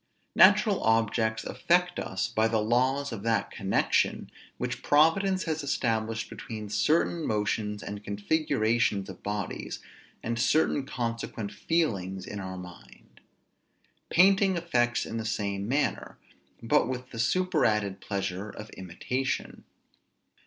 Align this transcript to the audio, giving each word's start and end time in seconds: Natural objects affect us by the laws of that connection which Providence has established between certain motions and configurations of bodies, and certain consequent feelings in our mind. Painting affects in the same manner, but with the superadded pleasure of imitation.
Natural 0.33 0.81
objects 0.81 1.43
affect 1.43 1.99
us 1.99 2.27
by 2.27 2.47
the 2.47 2.57
laws 2.59 3.11
of 3.11 3.21
that 3.21 3.51
connection 3.51 4.31
which 4.57 4.81
Providence 4.81 5.43
has 5.43 5.61
established 5.61 6.27
between 6.27 6.69
certain 6.69 7.23
motions 7.23 7.83
and 7.83 8.03
configurations 8.03 9.09
of 9.09 9.21
bodies, 9.21 9.77
and 10.23 10.39
certain 10.39 10.87
consequent 10.87 11.51
feelings 11.51 12.25
in 12.25 12.39
our 12.39 12.57
mind. 12.57 13.21
Painting 14.09 14.57
affects 14.57 15.05
in 15.05 15.17
the 15.17 15.23
same 15.23 15.67
manner, 15.67 16.17
but 16.63 16.87
with 16.87 17.11
the 17.11 17.19
superadded 17.19 17.99
pleasure 18.01 18.49
of 18.49 18.71
imitation. 18.71 19.65